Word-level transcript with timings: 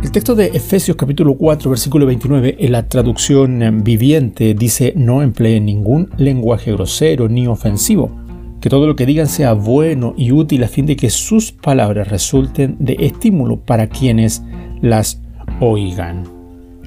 El 0.00 0.12
texto 0.12 0.36
de 0.36 0.46
Efesios 0.46 0.96
capítulo 0.96 1.36
4 1.36 1.70
versículo 1.70 2.06
29 2.06 2.56
en 2.60 2.72
la 2.72 2.88
traducción 2.88 3.82
viviente 3.82 4.54
dice 4.54 4.92
no 4.96 5.22
emplee 5.22 5.60
ningún 5.60 6.08
lenguaje 6.16 6.70
grosero 6.70 7.28
ni 7.28 7.48
ofensivo, 7.48 8.12
que 8.60 8.70
todo 8.70 8.86
lo 8.86 8.94
que 8.94 9.06
digan 9.06 9.26
sea 9.26 9.54
bueno 9.54 10.14
y 10.16 10.30
útil 10.30 10.62
a 10.62 10.68
fin 10.68 10.86
de 10.86 10.94
que 10.94 11.10
sus 11.10 11.50
palabras 11.50 12.08
resulten 12.08 12.76
de 12.78 12.96
estímulo 13.00 13.60
para 13.60 13.88
quienes 13.88 14.44
las 14.80 15.20
oigan. 15.60 16.22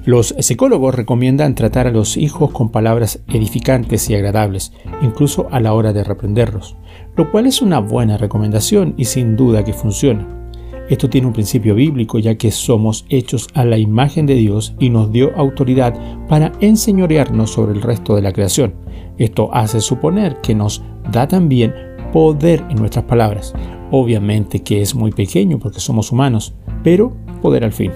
Los 0.06 0.34
psicólogos 0.38 0.94
recomiendan 0.94 1.54
tratar 1.54 1.86
a 1.86 1.92
los 1.92 2.16
hijos 2.16 2.50
con 2.50 2.70
palabras 2.70 3.22
edificantes 3.28 4.08
y 4.08 4.14
agradables, 4.14 4.72
incluso 5.02 5.48
a 5.50 5.60
la 5.60 5.74
hora 5.74 5.92
de 5.92 6.02
reprenderlos, 6.02 6.76
lo 7.14 7.30
cual 7.30 7.46
es 7.46 7.60
una 7.60 7.78
buena 7.78 8.16
recomendación 8.16 8.94
y 8.96 9.04
sin 9.04 9.36
duda 9.36 9.64
que 9.64 9.74
funciona. 9.74 10.41
Esto 10.88 11.08
tiene 11.08 11.26
un 11.26 11.32
principio 11.32 11.74
bíblico 11.74 12.18
ya 12.18 12.34
que 12.34 12.50
somos 12.50 13.06
hechos 13.08 13.48
a 13.54 13.64
la 13.64 13.78
imagen 13.78 14.26
de 14.26 14.34
Dios 14.34 14.74
y 14.78 14.90
nos 14.90 15.12
dio 15.12 15.34
autoridad 15.36 15.94
para 16.28 16.52
enseñorearnos 16.60 17.50
sobre 17.50 17.72
el 17.72 17.82
resto 17.82 18.14
de 18.14 18.22
la 18.22 18.32
creación. 18.32 18.74
Esto 19.18 19.48
hace 19.54 19.80
suponer 19.80 20.36
que 20.42 20.54
nos 20.54 20.82
da 21.10 21.28
también 21.28 21.72
poder 22.12 22.64
en 22.68 22.76
nuestras 22.76 23.04
palabras. 23.04 23.54
Obviamente 23.90 24.60
que 24.60 24.82
es 24.82 24.94
muy 24.94 25.12
pequeño 25.12 25.58
porque 25.58 25.80
somos 25.80 26.12
humanos, 26.12 26.54
pero 26.82 27.12
poder 27.40 27.64
al 27.64 27.72
fin. 27.72 27.92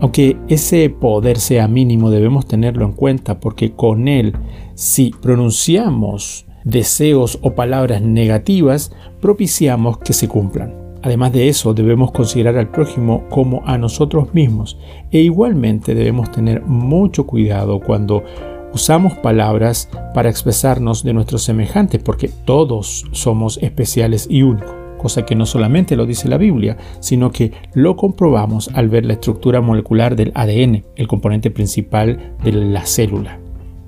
Aunque 0.00 0.36
ese 0.48 0.90
poder 0.90 1.38
sea 1.38 1.68
mínimo, 1.68 2.10
debemos 2.10 2.46
tenerlo 2.46 2.84
en 2.84 2.92
cuenta 2.92 3.40
porque 3.40 3.72
con 3.72 4.08
él, 4.08 4.34
si 4.74 5.10
pronunciamos 5.22 6.46
deseos 6.64 7.38
o 7.40 7.54
palabras 7.54 8.02
negativas, 8.02 8.92
propiciamos 9.20 9.98
que 9.98 10.12
se 10.12 10.28
cumplan. 10.28 10.85
Además 11.02 11.32
de 11.32 11.48
eso, 11.48 11.74
debemos 11.74 12.12
considerar 12.12 12.56
al 12.56 12.70
prójimo 12.70 13.24
como 13.28 13.62
a 13.66 13.78
nosotros 13.78 14.34
mismos 14.34 14.78
e 15.10 15.20
igualmente 15.20 15.94
debemos 15.94 16.30
tener 16.30 16.62
mucho 16.62 17.26
cuidado 17.26 17.80
cuando 17.80 18.24
usamos 18.72 19.14
palabras 19.14 19.88
para 20.14 20.28
expresarnos 20.28 21.04
de 21.04 21.12
nuestros 21.12 21.42
semejantes 21.42 22.02
porque 22.02 22.28
todos 22.44 23.06
somos 23.12 23.58
especiales 23.62 24.26
y 24.28 24.42
únicos, 24.42 24.74
cosa 24.98 25.24
que 25.24 25.34
no 25.34 25.46
solamente 25.46 25.96
lo 25.96 26.06
dice 26.06 26.28
la 26.28 26.38
Biblia, 26.38 26.76
sino 27.00 27.30
que 27.30 27.52
lo 27.74 27.96
comprobamos 27.96 28.70
al 28.74 28.88
ver 28.88 29.06
la 29.06 29.14
estructura 29.14 29.60
molecular 29.60 30.16
del 30.16 30.32
ADN, 30.34 30.84
el 30.96 31.08
componente 31.08 31.50
principal 31.50 32.34
de 32.42 32.52
la 32.52 32.84
célula. 32.84 33.38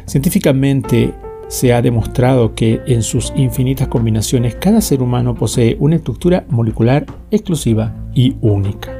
Científicamente, 0.06 1.12
se 1.48 1.72
ha 1.72 1.82
demostrado 1.82 2.54
que 2.54 2.80
en 2.86 3.02
sus 3.02 3.32
infinitas 3.34 3.88
combinaciones 3.88 4.54
cada 4.54 4.80
ser 4.80 5.02
humano 5.02 5.34
posee 5.34 5.76
una 5.80 5.96
estructura 5.96 6.44
molecular 6.48 7.06
exclusiva 7.30 7.94
y 8.14 8.36
única. 8.40 8.94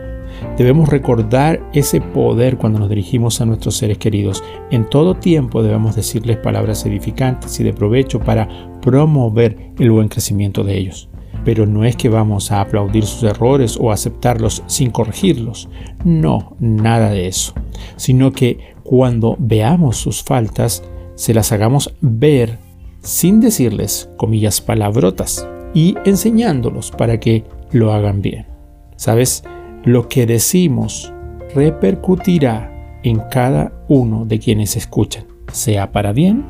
Debemos 0.57 0.89
recordar 0.89 1.61
ese 1.73 2.01
poder 2.01 2.57
cuando 2.57 2.79
nos 2.79 2.89
dirigimos 2.89 3.41
a 3.41 3.47
nuestros 3.47 3.77
seres 3.77 3.99
queridos. 3.99 4.43
En 4.71 4.89
todo 4.89 5.15
tiempo 5.15 5.63
debemos 5.63 5.97
decirles 5.97 6.37
palabras 6.39 6.85
edificantes 6.87 7.59
y 7.61 7.65
de 7.65 7.73
provecho 7.73 8.21
para 8.21 8.49
promover 8.81 9.73
el 9.79 9.91
buen 9.91 10.09
crecimiento 10.09 10.65
de 10.65 10.79
ellos. 10.79 11.09
Pero 11.45 11.67
no 11.67 11.85
es 11.85 11.97
que 11.97 12.09
vamos 12.09 12.51
a 12.51 12.61
aplaudir 12.61 13.05
sus 13.05 13.23
errores 13.23 13.79
o 13.81 13.93
aceptarlos 13.93 14.63
sin 14.67 14.91
corregirlos. 14.91 15.69
No, 16.05 16.57
nada 16.59 17.11
de 17.11 17.27
eso. 17.27 17.55
Sino 17.97 18.33
que 18.33 18.75
cuando 18.83 19.37
veamos 19.39 19.97
sus 19.97 20.23
faltas, 20.23 20.83
se 21.19 21.35
las 21.35 21.51
hagamos 21.51 21.93
ver 22.01 22.59
sin 23.03 23.41
decirles, 23.41 24.09
comillas, 24.17 24.61
palabrotas 24.61 25.49
y 25.75 25.97
enseñándolos 26.05 26.93
para 26.93 27.19
que 27.19 27.43
lo 27.73 27.93
hagan 27.93 28.23
bien. 28.23 28.47
¿Sabes? 28.95 29.43
Lo 29.85 30.09
que 30.09 30.27
decimos 30.27 31.13
repercutirá 31.57 33.01
en 33.03 33.19
cada 33.33 33.73
uno 33.89 34.27
de 34.27 34.39
quienes 34.39 34.77
escuchan, 34.77 35.25
sea 35.53 35.91
para 35.91 36.13
bien 36.13 36.45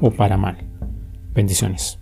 o 0.00 0.10
para 0.10 0.36
mal. 0.36 0.58
Bendiciones. 1.32 2.00